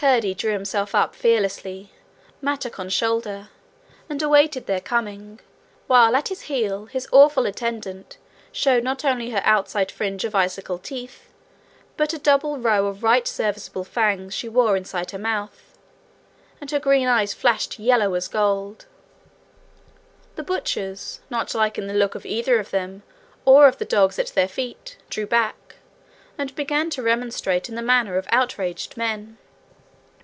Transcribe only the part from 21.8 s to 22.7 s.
the look of either of